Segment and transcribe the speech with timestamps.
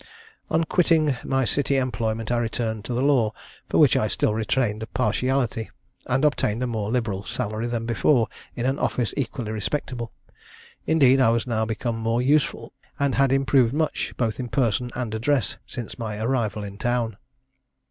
[0.49, 3.33] "On quitting my city employment, I returned to the law,
[3.69, 5.69] for which I still retained a partiality;
[6.07, 10.11] and obtained a more liberal salary than before in an office equally respectable.
[10.87, 15.13] Indeed I was now become more useful, and had improved much, both in person and
[15.13, 17.17] address, since my arrival in town.